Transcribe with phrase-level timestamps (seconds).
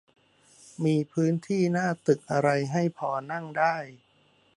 [0.83, 3.75] มีพื้นที่หน้าตึกอะไรให้พอนั่งได้